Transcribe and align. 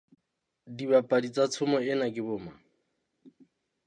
Dibapadi 0.75 1.27
tsa 1.33 1.43
tshomo 1.51 1.77
ena 1.91 2.05
ke 2.13 2.21
bo 2.27 2.35
mang? 2.43 2.59